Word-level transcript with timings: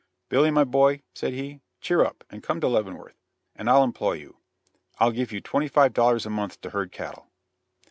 "Billy, 0.29 0.49
my 0.49 0.63
boy," 0.63 1.03
said 1.13 1.31
he, 1.31 1.61
"cheer 1.79 2.03
up, 2.03 2.23
and 2.31 2.41
come 2.41 2.59
to 2.59 2.67
Leavenworth, 2.67 3.21
and 3.55 3.69
I'll 3.69 3.83
employ 3.83 4.13
you. 4.13 4.37
I'll 4.97 5.11
give 5.11 5.31
you 5.31 5.41
twenty 5.41 5.67
five 5.67 5.93
dollars 5.93 6.25
a 6.25 6.31
month 6.31 6.59
to 6.61 6.71
herd 6.71 6.91
cattle." 6.91 7.27